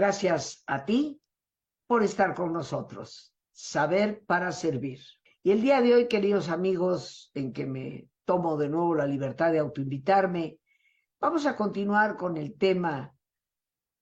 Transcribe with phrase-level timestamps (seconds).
[0.00, 1.20] Gracias a ti
[1.86, 3.34] por estar con nosotros.
[3.52, 4.98] Saber para servir.
[5.42, 9.52] Y el día de hoy, queridos amigos, en que me tomo de nuevo la libertad
[9.52, 10.58] de autoinvitarme,
[11.20, 13.14] vamos a continuar con el tema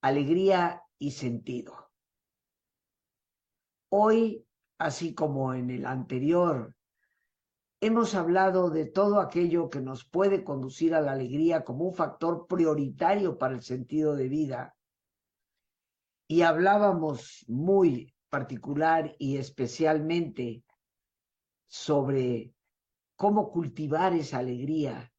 [0.00, 1.90] alegría y sentido.
[3.88, 4.46] Hoy,
[4.78, 6.76] así como en el anterior,
[7.80, 12.46] hemos hablado de todo aquello que nos puede conducir a la alegría como un factor
[12.46, 14.76] prioritario para el sentido de vida
[16.28, 20.62] y hablábamos muy particular y especialmente
[21.66, 22.54] sobre
[23.16, 25.10] cómo cultivar esa alegría,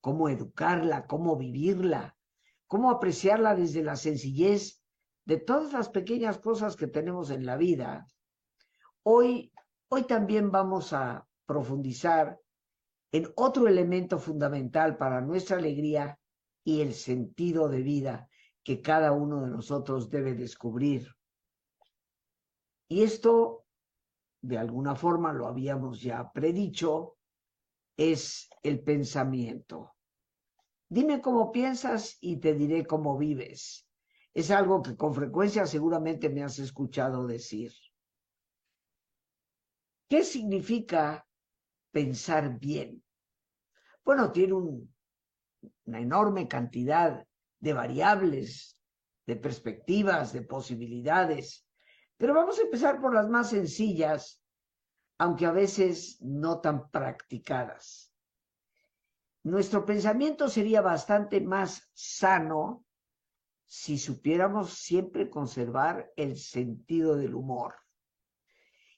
[0.00, 2.16] cómo educarla, cómo vivirla,
[2.68, 4.80] cómo apreciarla desde la sencillez
[5.24, 8.06] de todas las pequeñas cosas que tenemos en la vida.
[9.02, 9.52] Hoy,
[9.88, 12.38] hoy también vamos a profundizar
[13.10, 16.18] en otro elemento fundamental para nuestra alegría
[16.62, 18.27] y el sentido de vida,
[18.68, 21.16] que cada uno de nosotros debe descubrir.
[22.86, 23.64] Y esto,
[24.42, 27.16] de alguna forma, lo habíamos ya predicho,
[27.96, 29.94] es el pensamiento.
[30.86, 33.88] Dime cómo piensas y te diré cómo vives.
[34.34, 37.72] Es algo que con frecuencia seguramente me has escuchado decir.
[40.10, 41.26] ¿Qué significa
[41.90, 43.02] pensar bien?
[44.04, 47.26] Bueno, tiene una enorme cantidad
[47.60, 48.78] de variables,
[49.26, 51.66] de perspectivas, de posibilidades.
[52.16, 54.42] Pero vamos a empezar por las más sencillas,
[55.18, 58.12] aunque a veces no tan practicadas.
[59.44, 62.84] Nuestro pensamiento sería bastante más sano
[63.66, 67.74] si supiéramos siempre conservar el sentido del humor.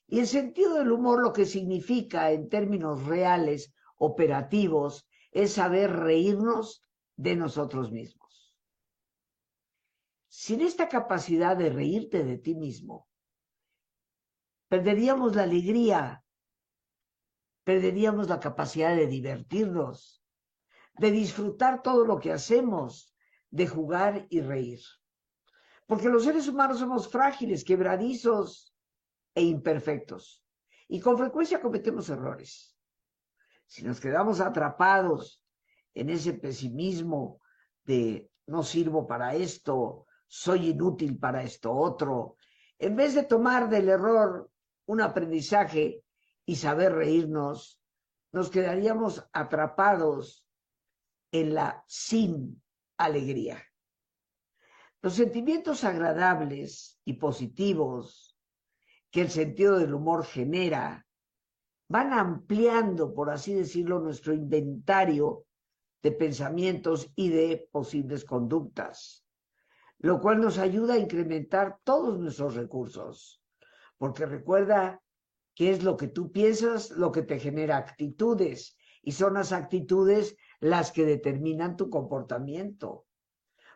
[0.07, 6.85] Y el sentido del humor lo que significa en términos reales, operativos, es saber reírnos
[7.15, 8.30] de nosotros mismos.
[10.33, 13.09] Sin esta capacidad de reírte de ti mismo,
[14.69, 16.23] perderíamos la alegría,
[17.65, 20.23] perderíamos la capacidad de divertirnos,
[20.93, 23.13] de disfrutar todo lo que hacemos,
[23.49, 24.79] de jugar y reír.
[25.85, 28.73] Porque los seres humanos somos frágiles, quebradizos
[29.35, 30.45] e imperfectos.
[30.87, 32.77] Y con frecuencia cometemos errores.
[33.65, 35.43] Si nos quedamos atrapados
[35.93, 37.41] en ese pesimismo
[37.83, 42.37] de no sirvo para esto, soy inútil para esto otro,
[42.79, 44.49] en vez de tomar del error
[44.85, 46.05] un aprendizaje
[46.45, 47.81] y saber reírnos,
[48.31, 50.47] nos quedaríamos atrapados
[51.33, 52.63] en la sin
[52.97, 53.61] alegría.
[55.01, 58.39] Los sentimientos agradables y positivos
[59.11, 61.05] que el sentido del humor genera
[61.89, 65.45] van ampliando, por así decirlo, nuestro inventario
[66.01, 69.20] de pensamientos y de posibles conductas
[70.01, 73.39] lo cual nos ayuda a incrementar todos nuestros recursos,
[73.99, 74.99] porque recuerda
[75.53, 80.35] que es lo que tú piensas lo que te genera actitudes y son las actitudes
[80.59, 83.05] las que determinan tu comportamiento.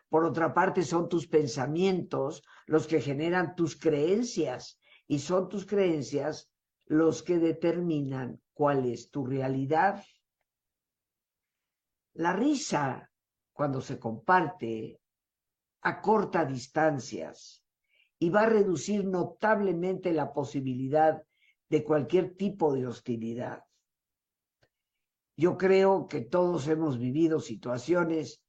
[0.08, 6.50] Por otra parte, son tus pensamientos los que generan tus creencias y son tus creencias
[6.86, 10.02] los que determinan cuál es tu realidad.
[12.14, 13.12] La risa,
[13.52, 15.00] cuando se comparte,
[15.82, 17.62] acorta distancias
[18.18, 21.22] y va a reducir notablemente la posibilidad
[21.68, 23.64] de cualquier tipo de hostilidad.
[25.36, 28.42] Yo creo que todos hemos vivido situaciones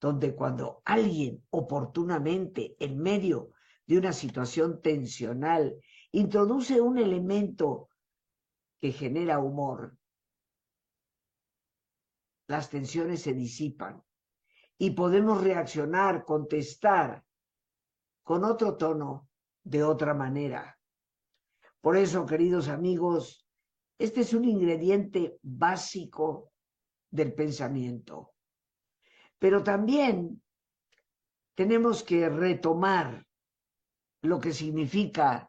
[0.00, 3.50] donde cuando alguien oportunamente en medio
[3.86, 5.76] de una situación tensional
[6.10, 7.88] introduce un elemento
[8.80, 9.96] que genera humor,
[12.48, 14.02] las tensiones se disipan
[14.82, 17.24] y podemos reaccionar, contestar
[18.24, 19.28] con otro tono,
[19.62, 20.76] de otra manera.
[21.80, 23.46] Por eso, queridos amigos,
[23.96, 26.50] este es un ingrediente básico
[27.12, 28.34] del pensamiento.
[29.38, 30.42] Pero también
[31.54, 33.24] tenemos que retomar
[34.22, 35.48] lo que significa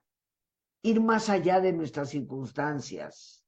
[0.83, 3.43] ir más allá de nuestras circunstancias.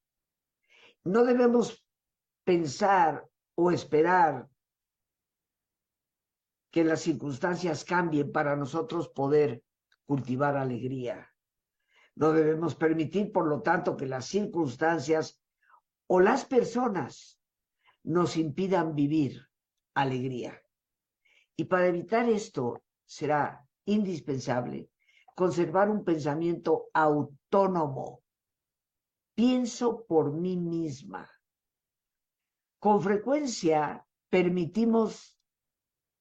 [1.04, 1.86] No debemos
[2.44, 4.50] pensar o esperar
[6.76, 9.64] que las circunstancias cambien para nosotros poder
[10.06, 11.34] cultivar alegría.
[12.16, 15.42] No debemos permitir, por lo tanto, que las circunstancias
[16.08, 17.40] o las personas
[18.04, 19.48] nos impidan vivir
[19.94, 20.62] alegría.
[21.56, 24.90] Y para evitar esto será indispensable
[25.34, 28.22] conservar un pensamiento autónomo.
[29.34, 31.26] Pienso por mí misma.
[32.80, 35.35] Con frecuencia permitimos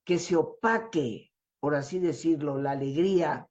[0.05, 1.33] que se opaque
[1.65, 3.49] por así decirlo, la alegría,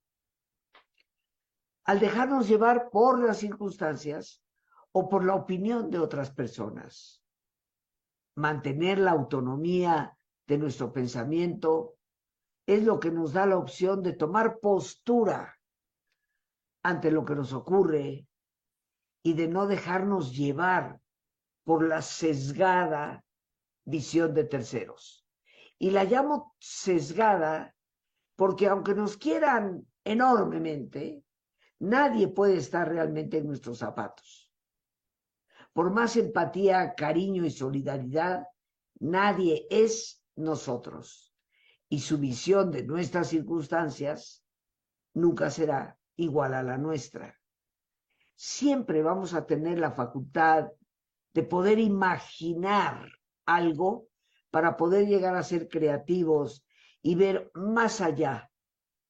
[1.84, 4.40] al dejarnos llevar por las circunstancias
[4.92, 7.20] o por la opinión de otras personas.
[8.36, 10.16] Mantener la autonomía
[10.46, 11.96] de nuestro pensamiento
[12.66, 15.58] es lo que nos da la opción de tomar postura
[16.84, 18.28] ante lo que nos ocurre
[19.24, 21.00] y de no dejarnos llevar
[21.64, 23.24] por la sesgada
[23.84, 25.23] visión de terceros.
[25.84, 27.76] Y la llamo sesgada
[28.36, 31.22] porque aunque nos quieran enormemente,
[31.78, 34.50] nadie puede estar realmente en nuestros zapatos.
[35.74, 38.46] Por más empatía, cariño y solidaridad,
[38.98, 41.34] nadie es nosotros.
[41.90, 44.42] Y su visión de nuestras circunstancias
[45.12, 47.38] nunca será igual a la nuestra.
[48.34, 50.68] Siempre vamos a tener la facultad
[51.34, 53.06] de poder imaginar
[53.44, 54.08] algo
[54.54, 56.64] para poder llegar a ser creativos
[57.02, 58.52] y ver más allá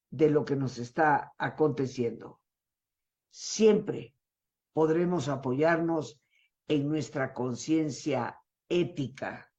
[0.08, 2.40] de lo que nos está aconteciendo.
[3.28, 4.14] Siempre
[4.72, 6.18] podremos apoyarnos
[6.66, 9.52] en nuestra conciencia ética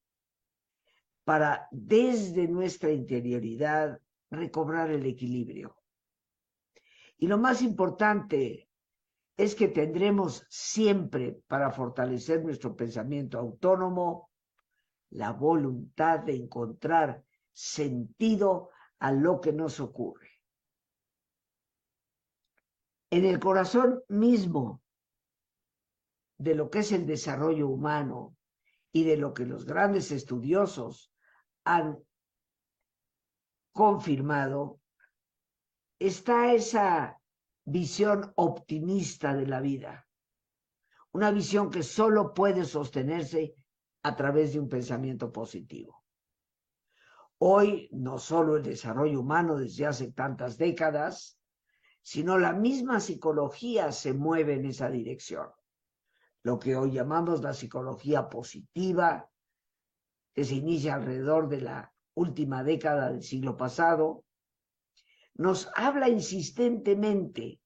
[1.23, 5.77] para desde nuestra interioridad recobrar el equilibrio.
[7.19, 8.71] Y lo más importante
[9.37, 14.31] es que tendremos siempre para fortalecer nuestro pensamiento autónomo
[15.15, 17.23] la voluntad de encontrar
[17.53, 18.69] sentido
[18.99, 20.29] a lo que nos ocurre.
[23.09, 24.83] En el corazón mismo
[26.37, 28.35] de lo que es el desarrollo humano
[28.91, 31.13] y de lo que los grandes estudiosos
[31.63, 31.97] han
[33.71, 34.81] confirmado,
[35.97, 37.21] está esa
[37.63, 40.07] visión optimista de la vida,
[41.13, 43.55] una visión que solo puede sostenerse
[44.05, 46.03] a través de un pensamiento positivo.
[47.39, 51.39] Hoy no solo el desarrollo humano desde hace tantas décadas,
[52.03, 55.47] sino la misma psicología se mueve en esa dirección.
[56.43, 59.27] Lo que hoy llamamos la psicología positiva,
[60.35, 64.23] que se inicia alrededor de la última década del siglo pasado,
[65.33, 67.59] nos habla insistentemente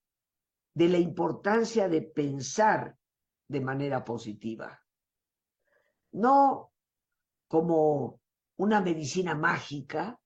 [0.73, 2.95] de la importancia de pensar
[3.49, 4.81] de manera positiva.
[6.11, 6.71] No
[7.47, 8.19] como
[8.57, 10.19] una medicina mágica,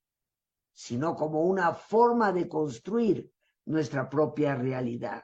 [0.74, 3.31] sino como una forma de construir
[3.65, 5.24] nuestra propia realidad.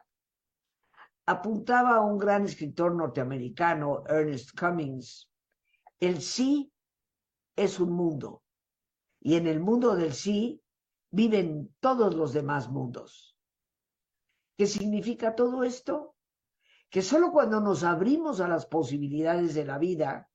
[1.25, 5.29] Apuntaba un gran escritor norteamericano, Ernest Cummings,
[5.99, 6.71] el sí
[7.55, 8.43] es un mundo,
[9.19, 10.63] y en el mundo del sí
[11.11, 13.35] viven todos los demás mundos.
[14.57, 16.15] ¿Qué significa todo esto?
[16.89, 20.28] Que solo cuando nos abrimos a las posibilidades de la vida,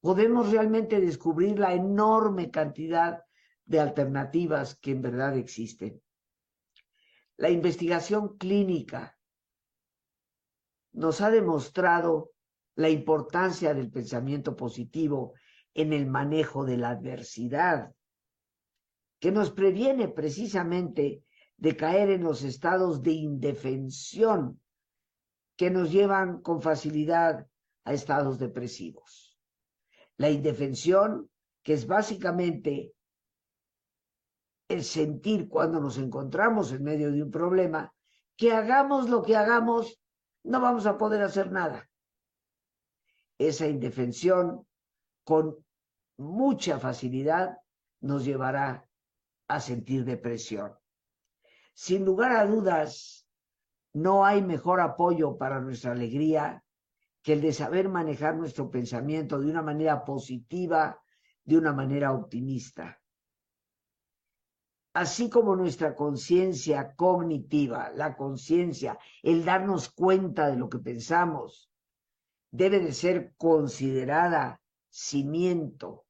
[0.00, 3.22] podemos realmente descubrir la enorme cantidad
[3.64, 6.00] de alternativas que en verdad existen.
[7.36, 9.18] La investigación clínica
[10.92, 12.32] nos ha demostrado
[12.76, 15.34] la importancia del pensamiento positivo
[15.74, 17.92] en el manejo de la adversidad
[19.18, 21.22] que nos previene precisamente
[21.56, 24.60] de caer en los estados de indefensión
[25.56, 27.46] que nos llevan con facilidad
[27.84, 29.25] a estados depresivos.
[30.18, 31.30] La indefensión,
[31.62, 32.92] que es básicamente
[34.68, 37.92] el sentir cuando nos encontramos en medio de un problema,
[38.36, 40.00] que hagamos lo que hagamos,
[40.44, 41.88] no vamos a poder hacer nada.
[43.38, 44.66] Esa indefensión
[45.24, 45.64] con
[46.16, 47.58] mucha facilidad
[48.00, 48.88] nos llevará
[49.48, 50.74] a sentir depresión.
[51.74, 53.28] Sin lugar a dudas,
[53.92, 56.64] no hay mejor apoyo para nuestra alegría
[57.26, 61.02] que el de saber manejar nuestro pensamiento de una manera positiva,
[61.42, 63.02] de una manera optimista.
[64.94, 71.68] Así como nuestra conciencia cognitiva, la conciencia, el darnos cuenta de lo que pensamos,
[72.52, 76.04] debe de ser considerada cimiento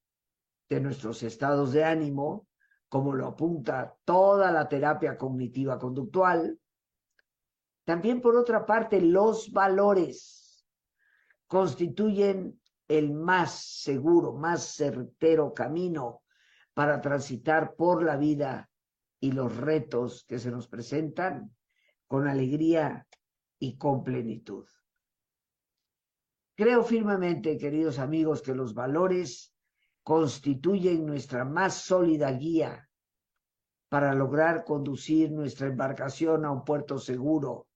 [0.69, 2.47] de nuestros estados de ánimo,
[2.91, 6.61] como lo apunta toda la terapia cognitiva conductual,
[7.87, 10.46] también por otra parte los valores
[11.47, 16.23] constituyen el más seguro, más certero camino
[16.75, 18.69] para transitar por la vida
[19.21, 21.55] y los retos que se nos presentan
[22.07, 23.07] con alegría
[23.59, 24.67] y con plenitud.
[26.55, 29.55] Creo firmemente, queridos amigos, que los valores
[30.03, 32.89] constituyen nuestra más sólida guía
[33.89, 37.67] para lograr conducir nuestra embarcación a un puerto seguro.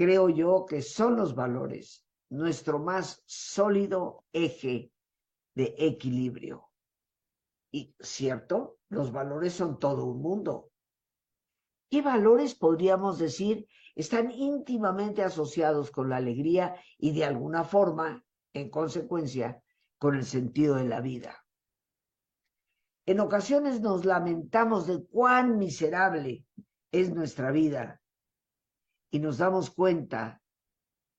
[0.00, 4.90] Creo yo que son los valores nuestro más sólido eje
[5.54, 6.70] de equilibrio.
[7.70, 10.70] Y cierto, los valores son todo un mundo.
[11.90, 18.70] ¿Qué valores podríamos decir están íntimamente asociados con la alegría y de alguna forma, en
[18.70, 19.62] consecuencia,
[19.98, 21.44] con el sentido de la vida?
[23.04, 26.46] En ocasiones nos lamentamos de cuán miserable
[26.90, 28.00] es nuestra vida
[29.10, 30.40] y nos damos cuenta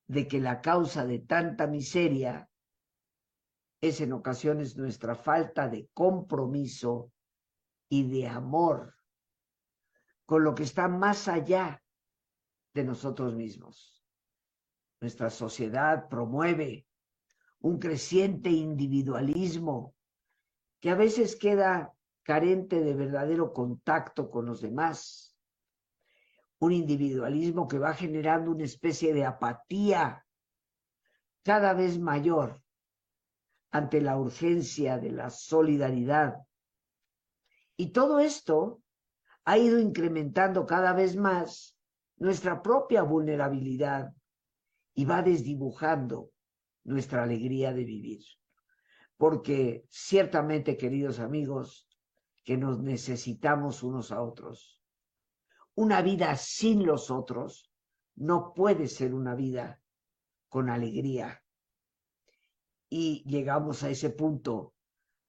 [0.07, 2.49] de que la causa de tanta miseria
[3.81, 7.11] es en ocasiones nuestra falta de compromiso
[7.89, 8.95] y de amor
[10.25, 11.83] con lo que está más allá
[12.73, 14.05] de nosotros mismos.
[15.01, 16.87] Nuestra sociedad promueve
[17.59, 19.95] un creciente individualismo
[20.79, 21.93] que a veces queda
[22.23, 25.30] carente de verdadero contacto con los demás.
[26.61, 30.25] Un individualismo que va generando una especie de apatía
[31.43, 32.61] cada vez mayor
[33.71, 36.37] ante la urgencia de la solidaridad.
[37.77, 38.81] Y todo esto
[39.45, 41.77] ha ido incrementando cada vez más
[42.17, 44.13] nuestra propia vulnerabilidad
[44.93, 46.31] y va desdibujando
[46.83, 48.21] nuestra alegría de vivir.
[49.17, 51.87] Porque ciertamente, queridos amigos,
[52.43, 54.80] que nos necesitamos unos a otros.
[55.75, 57.71] Una vida sin los otros
[58.15, 59.81] no puede ser una vida
[60.49, 61.43] con alegría.
[62.89, 64.73] Y llegamos a ese punto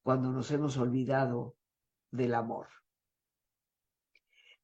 [0.02, 1.56] cuando nos hemos olvidado
[2.10, 2.68] del amor.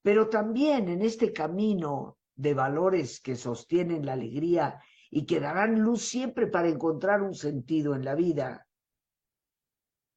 [0.03, 6.03] Pero también en este camino de valores que sostienen la alegría y que darán luz
[6.03, 8.67] siempre para encontrar un sentido en la vida,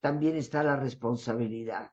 [0.02, 1.92] también está la responsabilidad.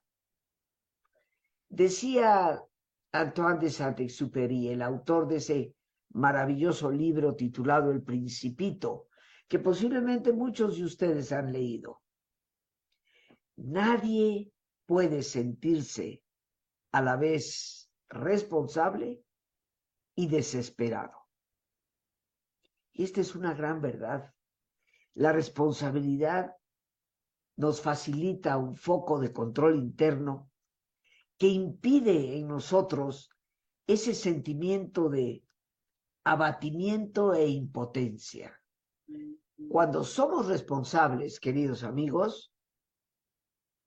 [1.68, 2.62] Decía
[3.12, 5.74] Antoine de Saint-Exupéry, el autor de ese
[6.10, 9.08] maravilloso libro titulado El Principito,
[9.48, 12.02] que posiblemente muchos de ustedes han leído.
[13.56, 14.52] Nadie
[14.86, 16.22] puede sentirse
[16.92, 19.22] a la vez responsable
[20.14, 21.26] y desesperado.
[22.92, 24.34] Y esta es una gran verdad.
[25.14, 26.56] La responsabilidad
[27.56, 30.50] nos facilita un foco de control interno
[31.38, 33.30] que impide en nosotros
[33.86, 35.44] ese sentimiento de
[36.24, 38.60] abatimiento e impotencia.
[39.68, 42.52] Cuando somos responsables, queridos amigos,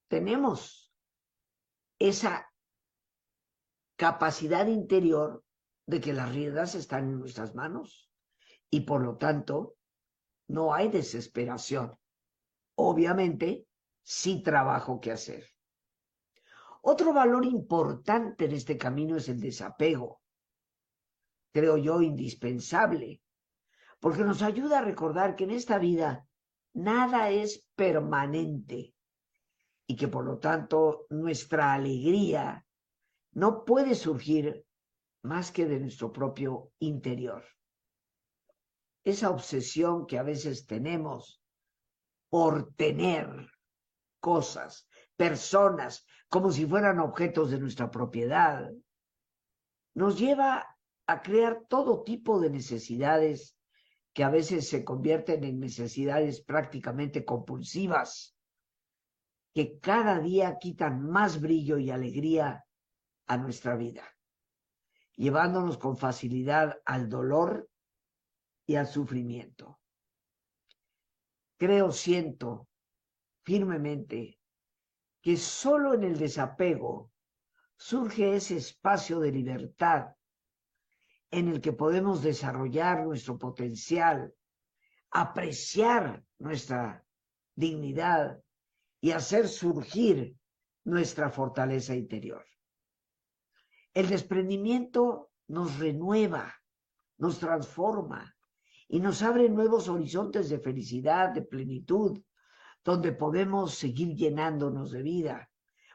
[0.08, 0.92] tenemos
[2.00, 2.52] esa
[3.96, 5.44] capacidad interior
[5.86, 8.10] de que las riendas están en nuestras manos
[8.70, 9.76] y por lo tanto
[10.48, 11.96] no hay desesperación.
[12.76, 13.68] Obviamente,
[14.02, 15.46] sí trabajo que hacer.
[16.82, 20.22] Otro valor importante en este camino es el desapego,
[21.54, 23.22] creo yo indispensable,
[24.00, 26.28] porque nos ayuda a recordar que en esta vida
[26.74, 28.96] nada es permanente
[29.86, 32.66] y que por lo tanto nuestra alegría
[33.34, 34.66] no puede surgir
[35.22, 37.44] más que de nuestro propio interior.
[39.04, 41.42] Esa obsesión que a veces tenemos
[42.30, 43.52] por tener
[44.20, 44.88] cosas,
[45.22, 48.72] personas, como si fueran objetos de nuestra propiedad,
[49.94, 50.66] nos lleva
[51.06, 53.56] a crear todo tipo de necesidades
[54.14, 58.36] que a veces se convierten en necesidades prácticamente compulsivas,
[59.54, 62.66] que cada día quitan más brillo y alegría
[63.28, 64.04] a nuestra vida,
[65.18, 67.70] llevándonos con facilidad al dolor
[68.66, 69.80] y al sufrimiento.
[71.58, 72.68] Creo, siento
[73.44, 74.41] firmemente
[75.22, 77.12] que solo en el desapego
[77.78, 80.16] surge ese espacio de libertad
[81.30, 84.34] en el que podemos desarrollar nuestro potencial,
[85.12, 87.06] apreciar nuestra
[87.56, 88.42] dignidad
[89.00, 90.36] y hacer surgir
[90.84, 92.46] nuestra fortaleza interior.
[93.94, 96.54] El desprendimiento nos renueva,
[97.18, 98.36] nos transforma
[98.88, 102.22] y nos abre nuevos horizontes de felicidad, de plenitud,
[102.84, 105.50] donde podemos seguir llenándonos de vida.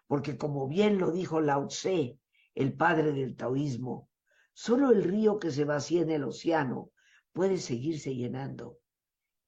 [0.06, 2.18] Porque como bien lo dijo Lao Tse,
[2.54, 4.08] el padre del taoísmo,
[4.52, 6.90] solo el río que se vacía en el océano
[7.32, 8.78] puede seguirse llenando.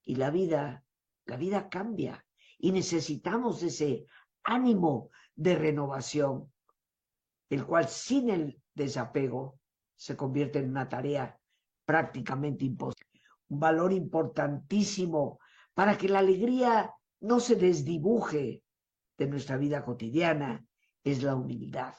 [0.05, 0.85] Y la vida,
[1.25, 2.27] la vida cambia
[2.59, 4.07] y necesitamos ese
[4.43, 6.53] ánimo de renovación,
[7.49, 9.59] el cual sin el desapego
[9.95, 11.39] se convierte en una tarea
[11.85, 13.23] prácticamente imposible.
[13.49, 15.39] Un valor importantísimo
[15.73, 18.63] para que la alegría no se desdibuje
[19.17, 20.65] de nuestra vida cotidiana
[21.03, 21.95] es la humildad.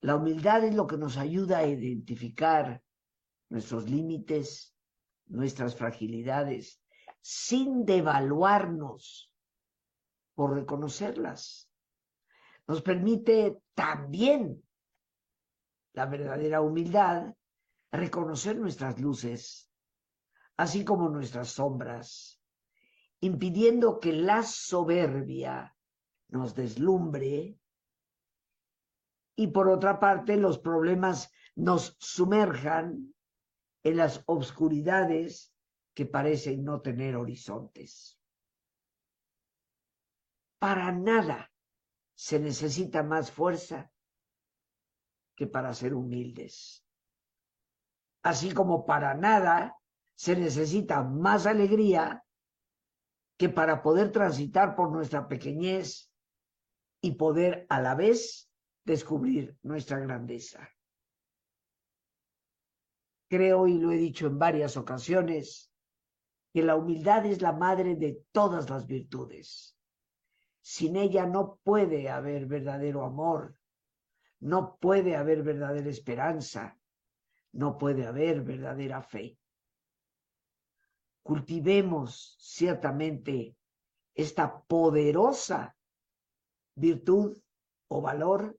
[0.00, 2.82] La humildad es lo que nos ayuda a identificar
[3.48, 4.76] nuestros límites,
[5.26, 6.82] nuestras fragilidades,
[7.22, 9.32] sin devaluarnos
[10.34, 11.70] por reconocerlas.
[12.66, 14.62] Nos permite también
[15.94, 17.34] la verdadera humildad,
[17.90, 19.70] reconocer nuestras luces,
[20.56, 22.43] así como nuestras sombras,
[23.24, 25.74] impidiendo que la soberbia
[26.28, 27.58] nos deslumbre
[29.34, 33.14] y por otra parte los problemas nos sumerjan
[33.82, 35.54] en las obscuridades
[35.94, 38.20] que parecen no tener horizontes.
[40.58, 41.50] Para nada
[42.14, 43.90] se necesita más fuerza
[45.34, 46.84] que para ser humildes.
[48.22, 49.78] Así como para nada
[50.14, 52.23] se necesita más alegría
[53.36, 56.10] que para poder transitar por nuestra pequeñez
[57.00, 58.50] y poder a la vez
[58.84, 60.68] descubrir nuestra grandeza.
[63.28, 65.70] Creo, y lo he dicho en varias ocasiones,
[66.52, 69.76] que la humildad es la madre de todas las virtudes.
[70.60, 73.56] Sin ella no puede haber verdadero amor,
[74.40, 76.78] no puede haber verdadera esperanza,
[77.52, 79.36] no puede haber verdadera fe.
[81.24, 83.56] Cultivemos ciertamente
[84.14, 85.74] esta poderosa
[86.76, 87.36] virtud
[87.88, 88.58] o valor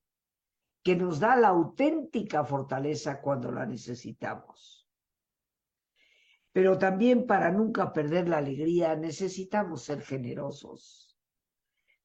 [0.84, 4.88] que nos da la auténtica fortaleza cuando la necesitamos.
[6.51, 11.15] Pero también para nunca perder la alegría necesitamos ser generosos.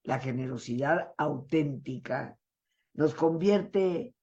[0.03, 2.39] La generosidad auténtica
[2.93, 4.15] nos convierte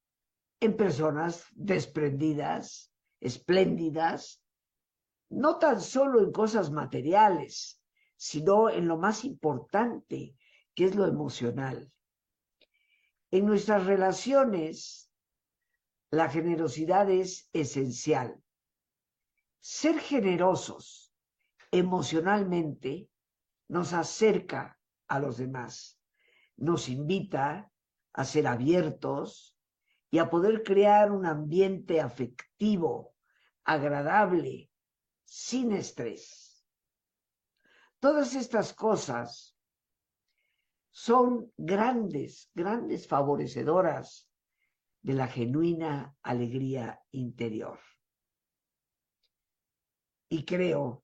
[0.60, 2.92] en personas desprendidas,
[3.22, 4.44] espléndidas,
[5.30, 7.82] no tan solo en cosas materiales,
[8.16, 10.36] sino en lo más importante,
[10.74, 11.92] que es lo emocional.
[13.32, 15.12] En nuestras relaciones,
[16.10, 18.42] la generosidad es esencial.
[19.60, 21.14] Ser generosos
[21.72, 23.10] emocionalmente
[23.68, 26.00] nos acerca a los demás,
[26.56, 27.72] nos invita
[28.14, 29.58] a ser abiertos
[30.10, 33.14] y a poder crear un ambiente afectivo,
[33.66, 34.67] agradable,
[35.28, 36.66] sin estrés.
[38.00, 39.58] Todas estas cosas
[40.90, 44.30] son grandes, grandes favorecedoras
[45.02, 47.80] de la genuina alegría interior.
[50.30, 51.04] Y creo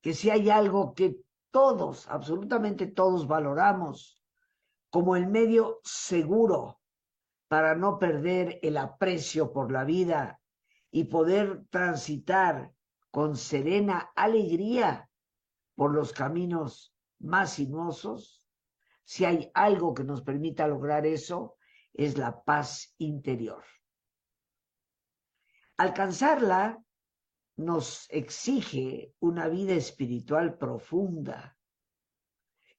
[0.00, 1.16] que si hay algo que
[1.50, 4.22] todos, absolutamente todos valoramos
[4.88, 6.80] como el medio seguro
[7.48, 10.40] para no perder el aprecio por la vida
[10.90, 12.72] y poder transitar
[13.10, 15.08] con serena alegría
[15.74, 18.46] por los caminos más sinuosos,
[19.04, 21.56] si hay algo que nos permita lograr eso,
[21.92, 23.64] es la paz interior.
[25.76, 26.82] Alcanzarla
[27.56, 31.58] nos exige una vida espiritual profunda,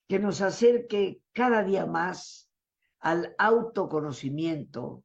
[0.08, 2.50] que nos acerque cada día más
[3.00, 5.04] al autoconocimiento,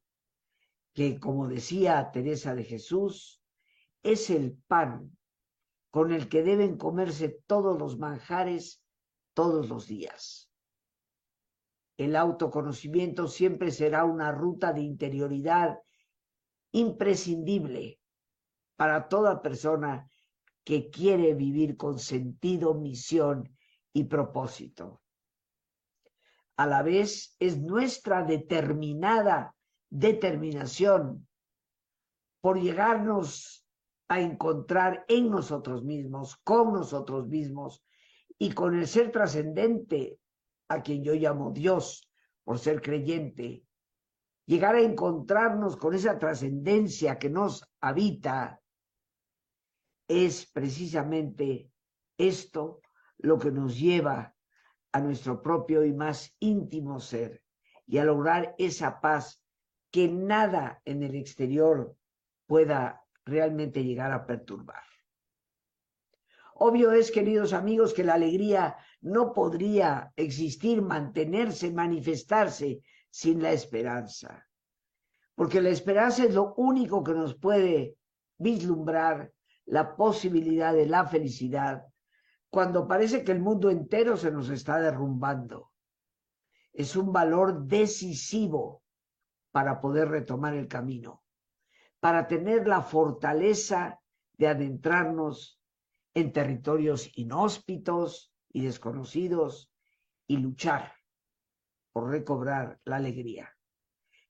[0.93, 3.41] que, como decía Teresa de Jesús,
[4.03, 5.17] es el pan
[5.91, 8.83] con el que deben comerse todos los manjares
[9.33, 10.51] todos los días.
[11.97, 15.79] El autoconocimiento siempre será una ruta de interioridad
[16.71, 17.99] imprescindible
[18.75, 20.09] para toda persona
[20.63, 23.55] que quiere vivir con sentido, misión
[23.93, 25.01] y propósito.
[26.57, 29.55] A la vez es nuestra determinada
[29.89, 31.27] determinación
[32.41, 33.66] por llegarnos
[34.09, 37.83] a encontrar en nosotros mismos, con nosotros mismos
[38.37, 40.19] y con el ser trascendente
[40.69, 42.09] a quien yo llamo Dios
[42.43, 43.65] por ser creyente,
[44.45, 48.61] llegar a encontrarnos con esa trascendencia que nos habita,
[50.07, 51.69] es precisamente
[52.17, 52.81] esto
[53.17, 54.33] lo que nos lleva
[54.93, 57.43] a nuestro propio y más íntimo ser
[57.85, 59.43] y a lograr esa paz
[59.91, 61.95] que nada en el exterior
[62.45, 64.83] pueda realmente llegar a perturbar.
[66.55, 74.47] Obvio es, queridos amigos, que la alegría no podría existir, mantenerse, manifestarse sin la esperanza.
[75.35, 77.95] Porque la esperanza es lo único que nos puede
[78.39, 79.31] vislumbrar
[79.65, 81.85] la posibilidad de la felicidad
[82.49, 85.71] cuando parece que el mundo entero se nos está derrumbando.
[86.73, 88.81] Es un valor decisivo
[89.51, 91.23] para poder retomar el camino,
[91.99, 93.99] para tener la fortaleza
[94.37, 95.59] de adentrarnos
[96.13, 99.71] en territorios inhóspitos, y desconocidos
[100.25, 100.93] y luchar
[101.91, 103.55] por recobrar la alegría.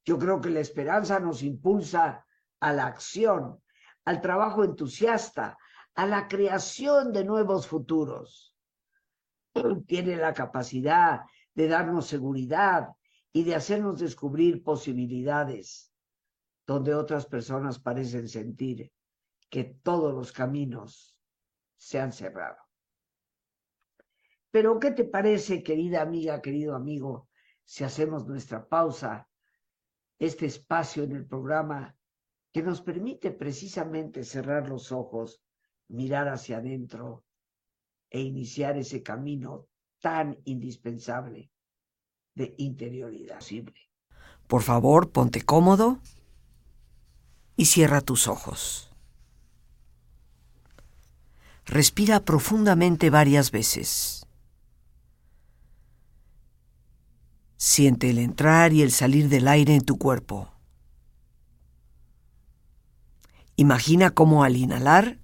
[0.03, 2.25] Yo creo que la esperanza nos impulsa
[2.59, 3.63] a la acción,
[4.03, 5.57] al trabajo entusiasta,
[5.95, 8.53] a la creación de nuevos futuros.
[9.87, 11.21] tiene la capacidad
[11.53, 12.89] de darnos seguridad
[13.31, 15.93] y de hacernos descubrir posibilidades
[16.67, 18.91] donde otras personas parecen sentir
[19.49, 21.17] que todos los caminos
[21.77, 22.57] se han cerrado.
[24.51, 27.29] Pero, ¿qué te parece, querida amiga, querido amigo,
[27.63, 29.29] si hacemos nuestra pausa,
[30.19, 31.95] este espacio en el programa
[32.51, 35.41] que nos permite precisamente cerrar los ojos,
[35.87, 37.23] mirar hacia adentro
[38.09, 39.67] e iniciar ese camino
[39.99, 41.51] tan indispensable
[42.35, 43.39] de interioridad
[44.47, 45.99] Por favor, ponte cómodo
[47.57, 48.89] y cierra tus ojos.
[51.65, 54.25] Respira profundamente varias veces.
[57.57, 60.53] Siente el entrar y el salir del aire en tu cuerpo.
[63.57, 65.17] Imagina cómo al inhalar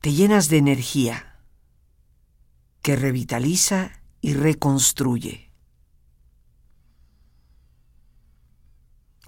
[0.00, 1.40] te llenas de energía
[2.82, 5.45] que revitaliza y reconstruye.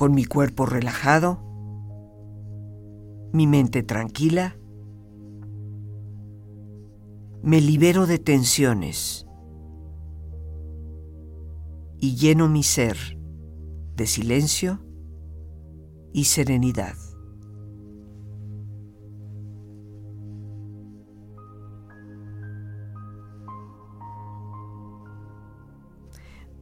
[0.00, 1.42] Con mi cuerpo relajado,
[3.34, 4.56] mi mente tranquila,
[7.42, 9.26] me libero de tensiones
[11.98, 12.96] y lleno mi ser
[13.94, 14.80] de silencio
[16.14, 16.96] y serenidad.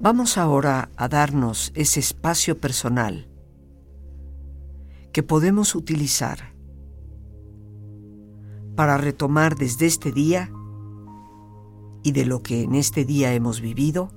[0.00, 3.27] Vamos ahora a darnos ese espacio personal
[5.12, 6.54] que podemos utilizar
[8.76, 10.52] para retomar desde este día
[12.02, 14.10] y de lo que en este día hemos vivido,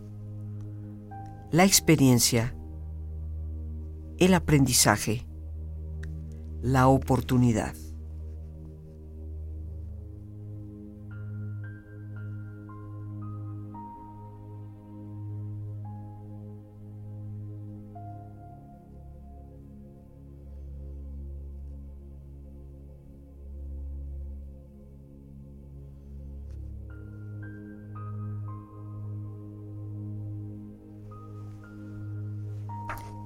[1.51, 2.55] la experiencia,
[4.17, 5.27] el aprendizaje,
[6.61, 7.75] la oportunidad.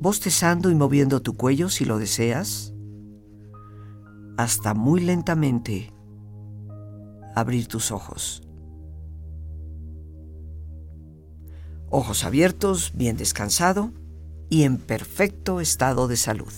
[0.00, 2.72] bostezando y moviendo tu cuello si lo deseas,
[4.38, 5.92] hasta muy lentamente
[7.34, 8.42] abrir tus ojos.
[11.90, 13.92] Ojos abiertos, bien descansado
[14.48, 16.52] y en perfecto estado de salud.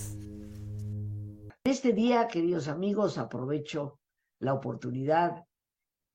[1.65, 3.99] Este día, queridos amigos, aprovecho
[4.39, 5.43] la oportunidad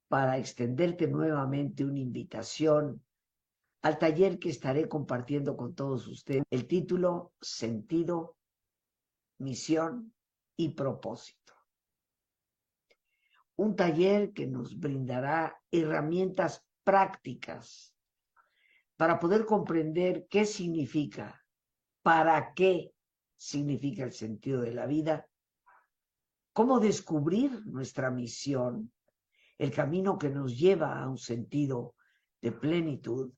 [0.08, 3.02] para extenderte nuevamente una invitación
[3.82, 6.42] al taller que estaré compartiendo con todos ustedes.
[6.50, 8.36] El título, Sentido,
[9.38, 10.12] Misión
[10.56, 11.54] y Propósito.
[13.56, 17.94] Un taller que nos brindará herramientas prácticas
[18.96, 21.44] para poder comprender qué significa,
[22.02, 22.92] para qué
[23.36, 25.28] significa el sentido de la vida,
[26.52, 28.92] cómo descubrir nuestra misión,
[29.58, 31.94] el camino que nos lleva a un sentido
[32.40, 33.32] de plenitud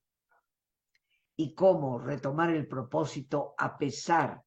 [1.35, 4.43] y cómo retomar el propósito a pesar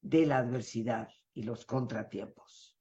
[0.00, 2.76] de la adversidad y los contratiempos.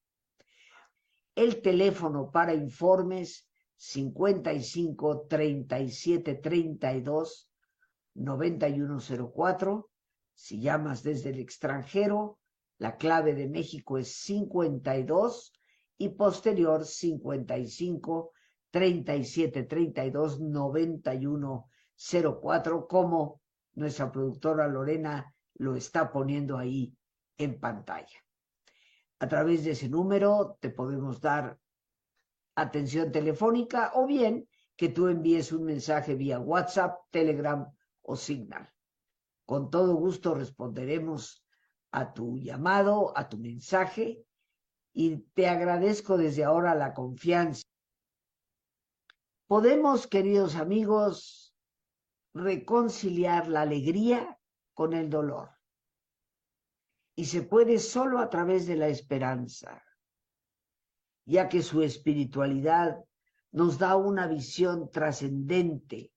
[1.36, 7.50] El teléfono para informes 55 37 32
[8.16, 9.90] 9104.
[10.34, 12.40] Si llamas desde el extranjero,
[12.80, 15.54] la clave de México es 52
[16.00, 18.32] y posterior 55
[18.72, 23.42] 37 32 91 04, como
[23.74, 26.96] nuestra productora Lorena lo está poniendo ahí
[27.38, 28.24] en pantalla.
[29.20, 31.58] A través de ese número te podemos dar
[32.56, 37.68] atención telefónica o bien que tú envíes un mensaje vía WhatsApp, Telegram
[38.04, 38.72] o Signal.
[39.46, 41.44] Con todo gusto responderemos
[41.92, 44.24] a tu llamado, a tu mensaje
[44.94, 47.64] y te agradezco desde ahora la confianza.
[49.48, 51.47] Podemos, queridos amigos,
[52.38, 54.40] reconciliar la alegría
[54.74, 55.50] con el dolor.
[57.16, 59.84] Y se puede solo a través de la esperanza,
[61.26, 63.04] ya que su espiritualidad
[63.52, 66.14] nos da una visión trascendente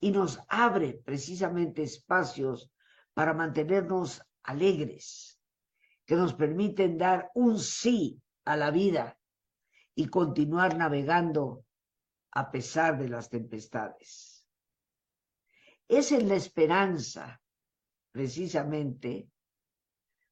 [0.00, 2.70] y nos abre precisamente espacios
[3.14, 5.40] para mantenernos alegres,
[6.06, 9.18] que nos permiten dar un sí a la vida
[9.94, 11.64] y continuar navegando
[12.30, 14.37] a pesar de las tempestades.
[15.88, 17.40] Es en la esperanza,
[18.12, 19.30] precisamente,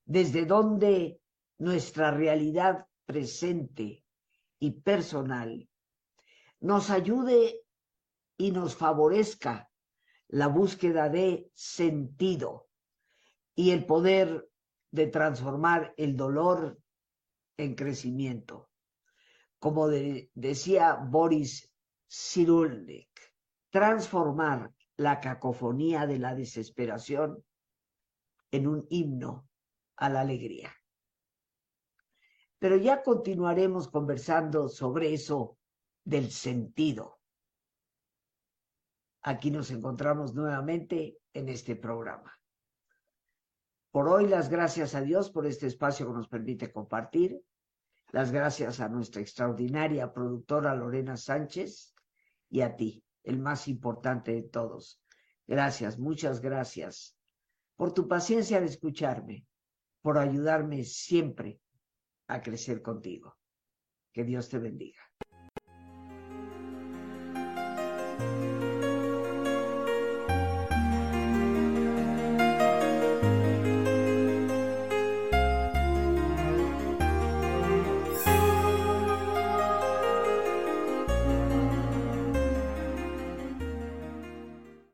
[0.05, 1.21] desde donde
[1.59, 4.05] nuestra realidad presente
[4.59, 5.69] y personal
[6.61, 7.63] nos ayude
[8.37, 9.71] y nos favorezca
[10.29, 12.69] la búsqueda de sentido
[13.55, 14.49] y el poder
[14.91, 16.79] de transformar el dolor
[17.57, 18.69] en crecimiento.
[19.59, 21.73] como decía Boris
[22.09, 23.09] Cyrulnik,
[23.71, 27.45] transformar la cacofonía de la desesperación
[28.51, 29.49] en un himno
[29.97, 30.75] a la alegría.
[32.59, 35.59] Pero ya continuaremos conversando sobre eso
[36.05, 37.21] del sentido.
[39.23, 42.33] Aquí nos encontramos nuevamente en este programa.
[43.91, 47.43] Por hoy las gracias a Dios por este espacio que nos permite compartir.
[48.13, 51.95] Las gracias a nuestra extraordinaria productora Lorena Sánchez
[52.49, 55.03] y a ti, el más importante de todos.
[55.47, 57.17] Gracias, muchas gracias
[57.77, 59.47] por tu paciencia de escucharme,
[60.01, 61.61] por ayudarme siempre
[62.29, 63.37] a crecer contigo.
[64.13, 65.06] Que Dios te bendiga.